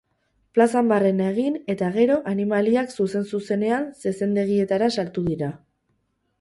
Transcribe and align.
Plazan 0.57 0.87
barrena 0.91 1.27
egin 1.33 1.57
eta 1.73 1.89
gero, 1.99 2.17
animaliak 2.33 2.97
zuzen-zuzenean 2.97 3.87
zezendegietara 4.07 4.93
sartu 4.99 5.29
dira. 5.33 5.55